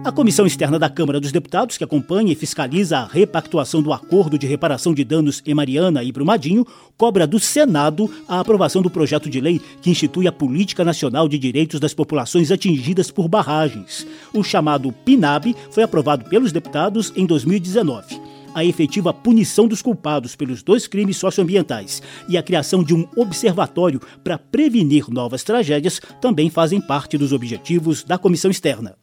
A 0.04 0.10
Comissão 0.10 0.44
Externa 0.44 0.80
da 0.80 0.90
Câmara 0.90 1.20
dos 1.20 1.30
Deputados, 1.30 1.78
que 1.78 1.84
acompanha 1.84 2.32
e 2.32 2.34
fiscaliza 2.34 2.98
a 2.98 3.06
repactuação 3.06 3.80
do 3.80 3.92
acordo 3.92 4.36
de 4.36 4.48
reparação 4.48 4.92
de 4.92 5.04
danos 5.04 5.40
em 5.46 5.54
Mariana 5.54 6.02
e 6.02 6.10
Brumadinho, 6.10 6.66
cobra 6.96 7.24
do 7.24 7.38
Senado 7.38 8.10
a 8.26 8.40
aprovação 8.40 8.82
do 8.82 8.90
projeto 8.90 9.30
de 9.30 9.40
lei 9.40 9.60
que 9.80 9.90
institui 9.90 10.26
a 10.26 10.32
Política 10.32 10.84
Nacional 10.84 11.28
de 11.28 11.38
Direitos 11.38 11.78
das 11.78 11.94
Populações 11.94 12.50
Atingidas 12.50 13.12
por 13.12 13.28
Barragens. 13.28 14.04
O 14.34 14.42
chamado 14.42 14.90
PINAB 14.90 15.54
foi 15.70 15.84
aprovado 15.84 16.24
pelos 16.24 16.50
deputados 16.50 17.12
em 17.14 17.24
2019 17.24 18.32
a 18.54 18.62
efetiva 18.62 19.14
punição 19.14 19.66
dos 19.66 19.80
culpados 19.80 20.36
pelos 20.36 20.62
dois 20.62 20.86
crimes 20.86 21.16
socioambientais 21.16 22.02
e 22.28 22.36
a 22.36 22.42
criação 22.42 22.84
de 22.84 22.92
um 22.92 23.08
observatório 23.16 23.98
para 24.22 24.36
prevenir 24.36 25.08
novas 25.08 25.42
tragédias 25.42 26.02
também 26.20 26.50
fazem 26.50 26.78
parte 26.78 27.16
dos 27.16 27.32
objetivos 27.32 28.04
da 28.04 28.18
comissão 28.18 28.50
externa. 28.50 28.94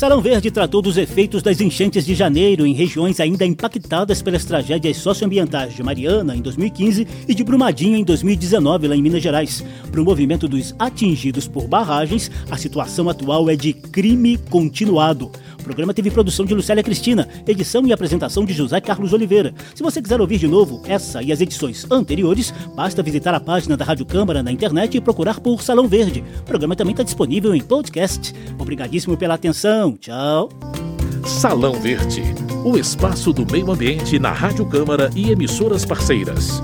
Salão 0.00 0.22
Verde 0.22 0.50
tratou 0.50 0.80
dos 0.80 0.96
efeitos 0.96 1.42
das 1.42 1.60
enchentes 1.60 2.06
de 2.06 2.14
janeiro 2.14 2.66
em 2.66 2.72
regiões 2.72 3.20
ainda 3.20 3.44
impactadas 3.44 4.22
pelas 4.22 4.46
tragédias 4.46 4.96
socioambientais 4.96 5.74
de 5.74 5.82
Mariana 5.82 6.34
em 6.34 6.40
2015 6.40 7.06
e 7.28 7.34
de 7.34 7.44
Brumadinho 7.44 7.98
em 7.98 8.02
2019, 8.02 8.88
lá 8.88 8.96
em 8.96 9.02
Minas 9.02 9.22
Gerais. 9.22 9.62
Para 9.92 10.00
o 10.00 10.04
movimento 10.04 10.48
dos 10.48 10.74
atingidos 10.78 11.46
por 11.46 11.68
barragens, 11.68 12.30
a 12.50 12.56
situação 12.56 13.10
atual 13.10 13.50
é 13.50 13.56
de 13.56 13.74
crime 13.74 14.38
continuado. 14.38 15.30
O 15.60 15.62
programa 15.62 15.92
teve 15.92 16.10
produção 16.10 16.46
de 16.46 16.54
Lucélia 16.54 16.82
Cristina, 16.82 17.28
edição 17.46 17.86
e 17.86 17.92
apresentação 17.92 18.46
de 18.46 18.54
José 18.54 18.80
Carlos 18.80 19.12
Oliveira. 19.12 19.54
Se 19.74 19.82
você 19.82 20.00
quiser 20.00 20.20
ouvir 20.20 20.38
de 20.38 20.48
novo 20.48 20.82
essa 20.86 21.22
e 21.22 21.30
as 21.30 21.40
edições 21.40 21.86
anteriores, 21.90 22.52
basta 22.74 23.02
visitar 23.02 23.34
a 23.34 23.40
página 23.40 23.76
da 23.76 23.84
Rádio 23.84 24.06
Câmara 24.06 24.42
na 24.42 24.50
internet 24.50 24.96
e 24.96 25.00
procurar 25.00 25.38
por 25.38 25.62
Salão 25.62 25.86
Verde. 25.86 26.24
O 26.40 26.44
programa 26.44 26.74
também 26.74 26.92
está 26.92 27.02
disponível 27.02 27.54
em 27.54 27.60
podcast. 27.60 28.34
Obrigadíssimo 28.58 29.16
pela 29.18 29.34
atenção. 29.34 29.96
Tchau. 29.98 30.48
Salão 31.26 31.74
Verde, 31.74 32.22
o 32.64 32.78
espaço 32.78 33.30
do 33.30 33.44
meio 33.52 33.70
ambiente 33.70 34.18
na 34.18 34.32
Rádio 34.32 34.64
Câmara 34.64 35.10
e 35.14 35.30
emissoras 35.30 35.84
parceiras. 35.84 36.62